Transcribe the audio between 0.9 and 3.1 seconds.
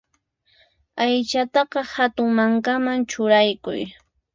Aychataqa hatun mankaman